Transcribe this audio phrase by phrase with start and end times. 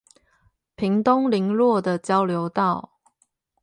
[0.75, 2.93] 屏東麟洛的交流道